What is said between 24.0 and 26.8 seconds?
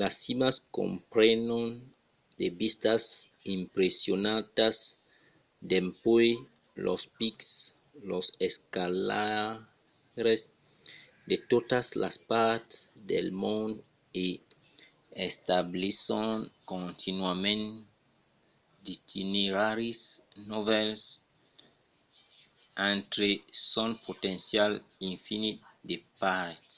potencial infinit de parets